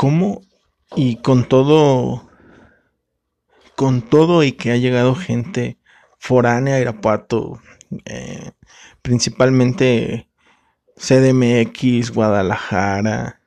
[0.00, 0.40] ¿cómo?
[0.96, 2.26] Y con todo,
[3.76, 5.76] con todo y que ha llegado gente
[6.18, 7.60] foránea a Irapuato,
[8.06, 8.52] eh,
[9.02, 10.26] principalmente
[10.96, 13.42] CDMX, Guadalajara,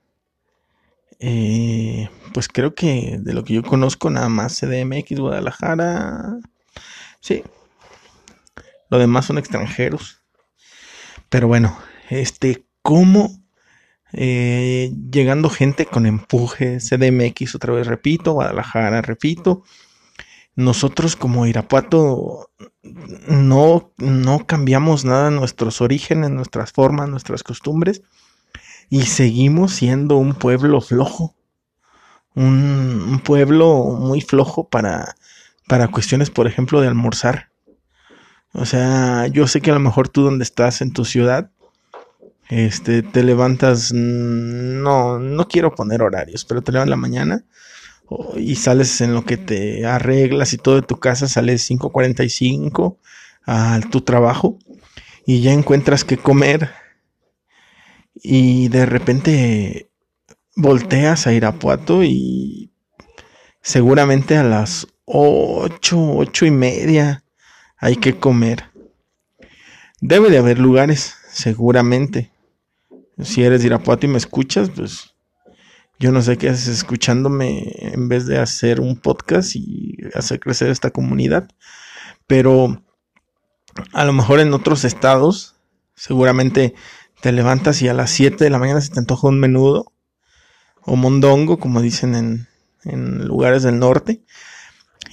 [1.20, 6.38] eh, pues creo que de lo que yo conozco nada más CDMX, Guadalajara,
[7.20, 7.41] sí,
[8.91, 10.21] lo demás son extranjeros.
[11.29, 11.75] Pero bueno,
[12.11, 13.43] este, ¿cómo
[14.14, 19.63] eh, llegando gente con empuje, CDMX otra vez repito, Guadalajara repito,
[20.55, 22.52] nosotros como Irapuato
[23.27, 28.03] no, no cambiamos nada nuestros orígenes, nuestras formas, nuestras costumbres
[28.89, 31.36] y seguimos siendo un pueblo flojo,
[32.36, 35.16] un, un pueblo muy flojo para,
[35.67, 37.50] para cuestiones, por ejemplo, de almorzar.
[38.53, 41.50] O sea, yo sé que a lo mejor tú donde estás en tu ciudad,
[42.53, 47.45] este, te levantas, no, no quiero poner horarios, pero te levantas en la mañana
[48.35, 52.97] y sales en lo que te arreglas y todo de tu casa, sales 5.45
[53.45, 54.59] a tu trabajo
[55.25, 56.69] y ya encuentras que comer
[58.13, 59.89] y de repente
[60.56, 62.72] volteas a Irapuato y
[63.61, 67.23] seguramente a las 8, 8 y media
[67.78, 68.66] hay que comer.
[70.00, 72.33] Debe de haber lugares, seguramente.
[73.19, 75.14] Si eres Irapuato y me escuchas, pues
[76.00, 80.69] yo no sé qué haces escuchándome en vez de hacer un podcast y hacer crecer
[80.69, 81.47] esta comunidad.
[82.28, 82.84] Pero
[83.91, 85.56] a lo mejor en otros estados,
[85.95, 86.73] seguramente
[87.22, 89.91] te levantas y a las 7 de la mañana se te antoja un menudo
[90.81, 92.47] o mondongo, como dicen en,
[92.84, 94.23] en lugares del norte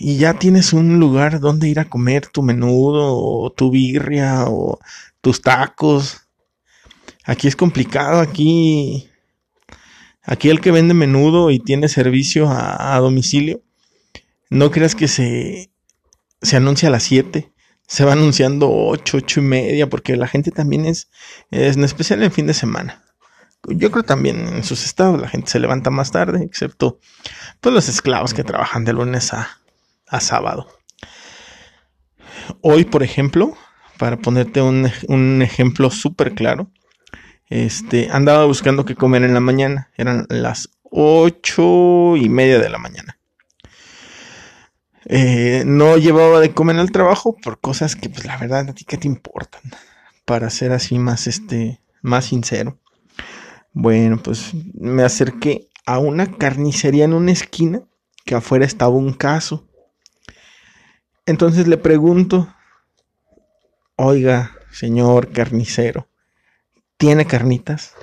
[0.00, 4.78] y ya tienes un lugar donde ir a comer tu menudo o tu birria o
[5.20, 6.22] tus tacos.
[7.30, 9.08] Aquí es complicado, aquí
[10.24, 13.62] aquí el que vende menudo y tiene servicio a, domicilio,
[14.50, 15.70] no creas que se,
[16.42, 17.52] se anuncia a las 7,
[17.86, 21.08] se va anunciando 8, 8 y media, porque la gente también es,
[21.52, 23.04] es en especial en fin de semana.
[23.68, 26.98] Yo creo también en sus estados la gente se levanta más tarde, excepto
[27.60, 29.60] pues los esclavos que trabajan de lunes a,
[30.08, 30.66] a sábado.
[32.60, 33.56] Hoy, por ejemplo,
[34.00, 36.72] para ponerte un, ejemplo súper claro,
[37.50, 39.90] este, andaba buscando qué comer en la mañana.
[39.96, 43.18] Eran las ocho y media de la mañana.
[45.06, 48.84] Eh, no llevaba de comer al trabajo por cosas que, pues, la verdad, a ti
[48.84, 49.62] que te importan.
[50.24, 52.78] Para ser así más, este, más sincero.
[53.72, 57.82] Bueno, pues me acerqué a una carnicería en una esquina
[58.24, 59.68] que afuera estaba un caso.
[61.26, 62.52] Entonces le pregunto,
[63.96, 66.09] oiga, señor carnicero,
[67.00, 67.94] ¿tiene carnitas?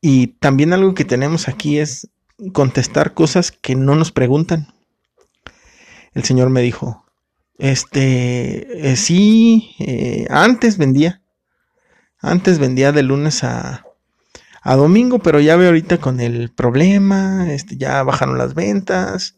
[0.00, 2.08] Y también algo que tenemos aquí es
[2.54, 4.74] contestar cosas que no nos preguntan.
[6.14, 7.04] El señor me dijo,
[7.58, 11.22] este, eh, sí, eh, antes vendía,
[12.18, 13.84] antes vendía de lunes a,
[14.62, 19.36] a domingo, pero ya veo ahorita con el problema, este, ya bajaron las ventas,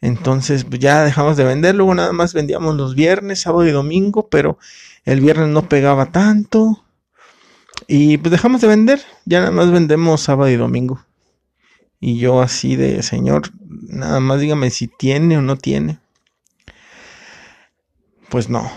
[0.00, 4.28] entonces pues, ya dejamos de vender, luego nada más vendíamos los viernes, sábado y domingo,
[4.28, 4.56] pero
[5.04, 6.84] el viernes no pegaba tanto.
[7.86, 11.04] Y pues dejamos de vender, ya nada más vendemos sábado y domingo.
[12.00, 15.98] Y yo así de, señor, nada más dígame si tiene o no tiene.
[18.28, 18.70] Pues no,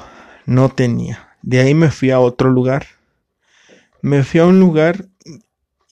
[0.46, 1.36] no tenía.
[1.42, 2.86] De ahí me fui a otro lugar.
[4.02, 5.08] Me fui a un lugar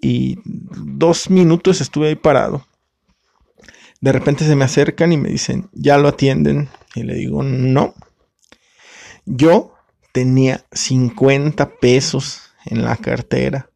[0.01, 2.65] y dos minutos estuve ahí parado
[4.01, 6.69] de repente se me acercan y me dicen, ¿ya lo atienden?
[6.95, 7.93] Y le digo, no.
[9.25, 9.75] Yo
[10.11, 13.69] tenía 50 pesos en la cartera.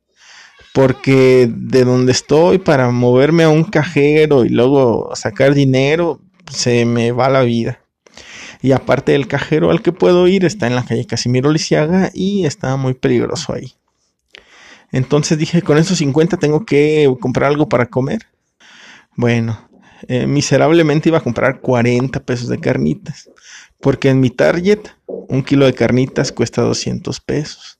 [0.74, 6.22] Porque de donde estoy para moverme a un cajero y luego sacar dinero,
[6.52, 7.80] se me va la vida.
[8.62, 12.46] Y aparte del cajero al que puedo ir está en la calle Casimiro Lisiaga y
[12.46, 13.74] está muy peligroso ahí.
[14.92, 18.28] Entonces dije, con esos 50 tengo que comprar algo para comer.
[19.16, 19.70] Bueno,
[20.08, 23.29] eh, miserablemente iba a comprar 40 pesos de carnitas.
[23.82, 27.79] Porque en mi target, un kilo de carnitas cuesta 200 pesos.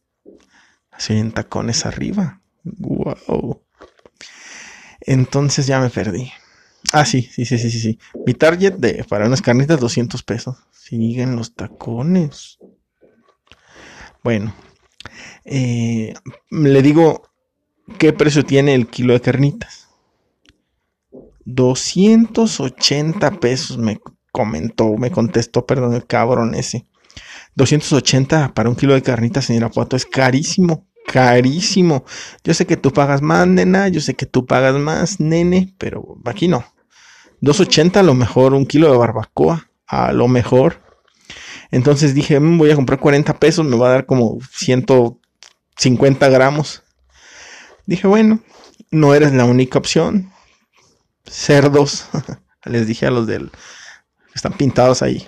[1.04, 2.40] Así en tacones arriba.
[2.64, 3.62] Wow.
[5.02, 6.32] Entonces ya me perdí.
[6.94, 8.00] Ah, sí, sí, sí, sí, sí.
[8.26, 10.56] Mi target de, para unas carnitas, 200 pesos.
[10.72, 12.58] Siguen los tacones.
[14.24, 14.56] Bueno,
[15.44, 16.14] eh,
[16.52, 17.30] le digo,
[18.00, 19.90] ¿qué precio tiene el kilo de carnitas?
[21.44, 24.00] 280 pesos me
[24.32, 26.88] comentó, me contestó, perdón, el cabrón ese.
[27.56, 32.06] 280 para un kilo de carnitas en Irapuato es carísimo, carísimo.
[32.44, 36.18] Yo sé que tú pagas más, nena, yo sé que tú pagas más, nene, pero
[36.26, 36.66] aquí no.
[37.42, 40.82] 2.80 a lo mejor, un kilo de barbacoa, a lo mejor.
[41.72, 46.84] Entonces dije, mm, voy a comprar 40 pesos, me va a dar como 150 gramos.
[47.86, 48.40] Dije, bueno,
[48.92, 50.32] no eres la única opción.
[51.26, 52.06] Cerdos,
[52.66, 53.52] les dije a los del
[54.34, 55.28] están pintados ahí.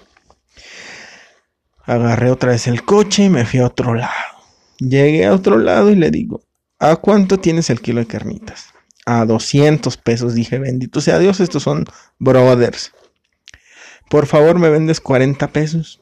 [1.84, 4.35] Agarré otra vez el coche y me fui a otro lado.
[4.80, 6.42] Llegué a otro lado y le digo,
[6.80, 8.74] ¿a cuánto tienes el kilo de carnitas?
[9.06, 10.36] A 200 pesos.
[10.36, 11.86] Dije, bendito sea Dios, estos son
[12.20, 12.92] brothers.
[14.10, 16.02] Por favor, me vendes 40 pesos.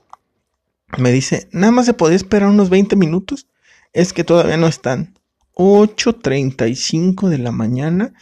[0.98, 3.48] Me dice, nada más se podía esperar unos 20 minutos.
[3.94, 5.14] Es que todavía no están.
[5.56, 8.14] 8.35 de la mañana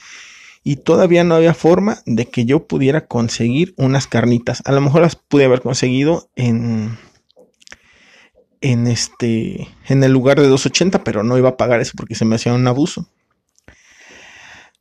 [0.63, 4.62] y todavía no había forma de que yo pudiera conseguir unas carnitas.
[4.65, 6.97] A lo mejor las pude haber conseguido en
[8.61, 12.25] en este en el lugar de 280, pero no iba a pagar eso porque se
[12.25, 13.07] me hacía un abuso.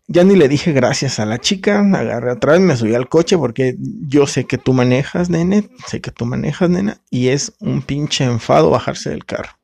[0.07, 3.77] Ya ni le dije gracias a la chica, agarré atrás, me subí al coche porque
[3.79, 8.25] yo sé que tú manejas, nene, sé que tú manejas, nena, y es un pinche
[8.25, 9.61] enfado bajarse del carro.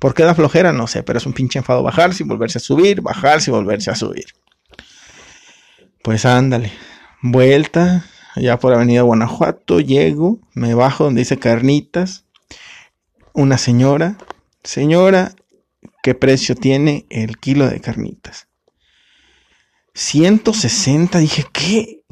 [0.00, 0.72] ¿Por qué da flojera?
[0.72, 3.90] No sé, pero es un pinche enfado bajarse y volverse a subir, bajarse y volverse
[3.90, 4.26] a subir.
[6.02, 6.72] Pues ándale,
[7.22, 8.04] vuelta,
[8.36, 12.23] ya por Avenida Guanajuato, llego, me bajo donde dice carnitas,
[13.34, 14.16] una señora,
[14.62, 15.34] señora,
[16.02, 18.48] ¿qué precio tiene el kilo de carnitas?
[19.94, 22.04] 160, dije, ¿qué?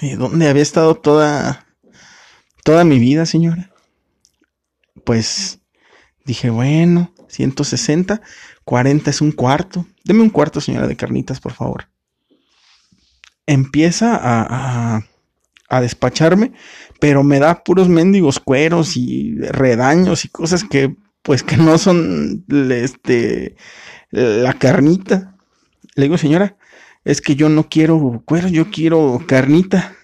[0.00, 1.66] ¿De dónde había estado toda,
[2.62, 3.72] toda mi vida, señora?
[5.04, 5.60] Pues
[6.24, 8.20] dije, bueno, 160,
[8.64, 9.86] 40 es un cuarto.
[10.04, 11.88] Deme un cuarto, señora, de carnitas, por favor.
[13.46, 15.06] Empieza a, a,
[15.70, 16.52] a despacharme,
[16.98, 22.44] pero me da puros mendigos cueros y redaños y cosas que pues que no son
[22.48, 23.56] este
[24.10, 25.36] la carnita.
[25.94, 26.56] Le digo, señora,
[27.04, 29.94] es que yo no quiero cueros, yo quiero carnita.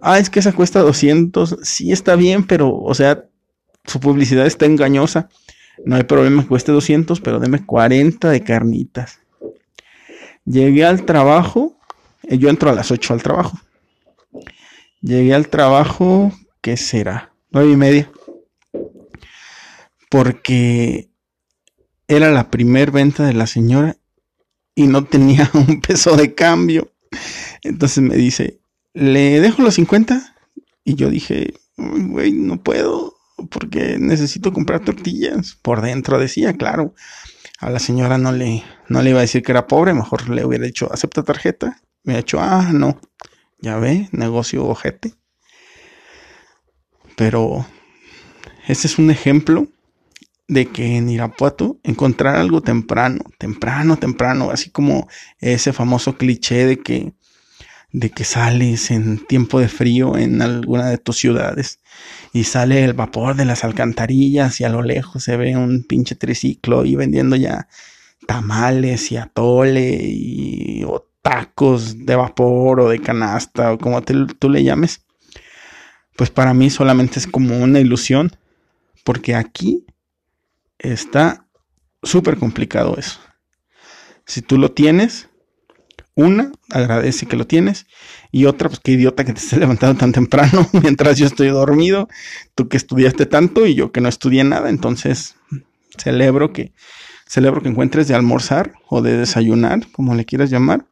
[0.00, 1.58] Ah, es que esa cuesta 200.
[1.62, 3.24] Sí, está bien, pero, o sea,
[3.84, 5.28] su publicidad está engañosa.
[5.84, 9.20] No hay problema cueste 200, pero deme 40 de carnitas.
[10.44, 11.78] Llegué al trabajo.
[12.24, 13.58] Eh, yo entro a las 8 al trabajo.
[15.02, 17.34] Llegué al trabajo, ¿qué será?
[17.50, 18.10] Nueve y media.
[20.08, 21.10] Porque
[22.06, 23.96] era la primer venta de la señora
[24.76, 26.92] y no tenía un peso de cambio.
[27.62, 28.60] Entonces me dice,
[28.94, 30.36] ¿le dejo los 50?
[30.84, 33.16] Y yo dije, güey, no puedo
[33.50, 35.58] porque necesito comprar tortillas.
[35.62, 36.94] Por dentro decía, claro.
[37.58, 40.44] A la señora no le, no le iba a decir que era pobre, mejor le
[40.44, 41.80] hubiera dicho, ¿acepta tarjeta?
[42.04, 43.00] Me ha dicho, ah, no.
[43.62, 45.14] Ya ve, negocio ojete.
[47.16, 47.64] Pero
[48.66, 49.68] ese es un ejemplo
[50.48, 56.78] de que en Irapuato encontrar algo temprano, temprano, temprano, así como ese famoso cliché de
[56.78, 57.12] que
[57.92, 61.78] de que sales en tiempo de frío en alguna de tus ciudades
[62.32, 66.14] y sale el vapor de las alcantarillas y a lo lejos se ve un pinche
[66.14, 67.68] triciclo y vendiendo ya
[68.26, 70.84] tamales y atole y
[71.22, 75.06] tacos de vapor o de canasta o como tú le llames,
[76.16, 78.32] pues para mí solamente es como una ilusión,
[79.04, 79.86] porque aquí
[80.78, 81.46] está
[82.02, 83.20] súper complicado eso.
[84.26, 85.28] Si tú lo tienes,
[86.14, 87.86] una, agradece que lo tienes,
[88.30, 92.08] y otra, pues qué idiota que te estés levantando tan temprano mientras yo estoy dormido,
[92.54, 95.36] tú que estudiaste tanto y yo que no estudié nada, entonces
[95.96, 96.72] celebro que
[97.26, 100.86] celebro que encuentres de almorzar o de desayunar, como le quieras llamar,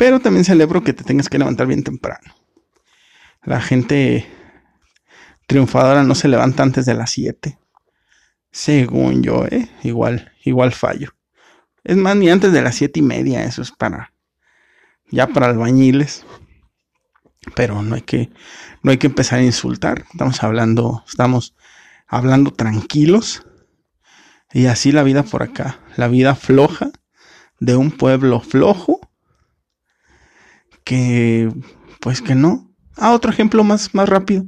[0.00, 2.34] pero también celebro que te tengas que levantar bien temprano.
[3.42, 4.26] La gente
[5.46, 7.58] triunfadora no se levanta antes de las 7.
[8.50, 9.68] Según yo, ¿eh?
[9.82, 11.10] Igual, igual fallo.
[11.84, 14.14] Es más, ni antes de las siete y media, eso es para,
[15.10, 16.24] ya para albañiles.
[17.54, 18.30] Pero no hay que,
[18.82, 20.06] no hay que empezar a insultar.
[20.10, 21.54] Estamos hablando, estamos
[22.08, 23.46] hablando tranquilos.
[24.50, 26.90] Y así la vida por acá, la vida floja
[27.58, 29.09] de un pueblo flojo
[30.90, 31.48] que,
[32.00, 32.68] pues que no.
[32.96, 34.44] Ah, otro ejemplo más, más rápido.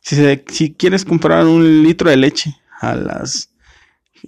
[0.00, 0.16] Si,
[0.48, 3.50] si quieres comprar un litro de leche a las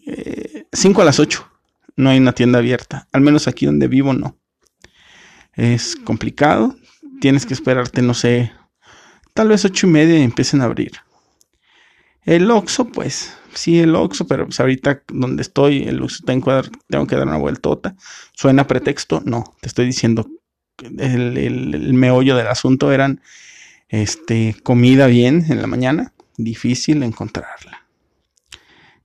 [0.04, 1.50] 5 eh, a las 8,
[1.96, 3.08] no hay una tienda abierta.
[3.10, 4.36] Al menos aquí donde vivo no.
[5.54, 6.76] Es complicado.
[7.22, 8.52] Tienes que esperarte, no sé,
[9.32, 10.92] tal vez ocho y media y empiecen a abrir.
[12.26, 16.52] El Oxxo, pues, sí, el Oxxo, pero pues ahorita donde estoy, el Oxxo tengo,
[16.86, 17.96] tengo que dar una vueltota.
[18.34, 19.22] ¿Suena pretexto?
[19.24, 20.28] No, te estoy diciendo
[20.78, 23.20] el, meollo del asunto eran
[23.88, 27.86] este, comida bien en la mañana, difícil encontrarla.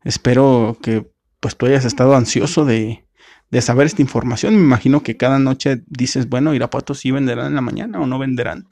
[0.03, 1.09] Espero que
[1.39, 3.05] pues tú hayas estado ansioso de,
[3.49, 4.55] de saber esta información.
[4.55, 8.19] Me imagino que cada noche dices, bueno, Irapuato sí venderán en la mañana o no
[8.19, 8.67] venderán.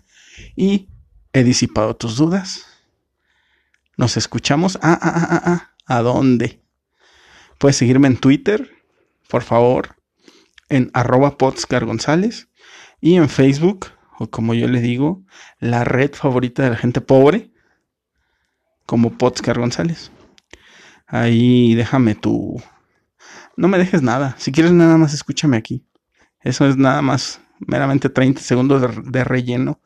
[0.55, 0.87] Y
[1.33, 2.65] he disipado tus dudas.
[3.97, 4.77] Nos escuchamos.
[4.81, 5.69] Ah, ah, ah, ah, ah.
[5.85, 6.61] ¿A dónde?
[7.57, 8.71] Puedes seguirme en Twitter,
[9.27, 9.95] por favor,
[10.69, 11.35] en arroba
[11.81, 12.48] González
[13.01, 13.87] y en Facebook,
[14.17, 15.23] o como yo le digo,
[15.59, 17.51] la red favorita de la gente pobre,
[18.85, 20.11] como Potscar González.
[21.07, 22.61] Ahí déjame tu...
[23.55, 24.35] No me dejes nada.
[24.37, 25.85] Si quieres nada más escúchame aquí.
[26.41, 29.81] Eso es nada más meramente 30 segundos de, de relleno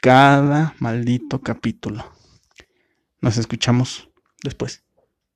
[0.00, 2.12] cada maldito capítulo.
[3.20, 4.10] Nos escuchamos
[4.42, 4.85] después.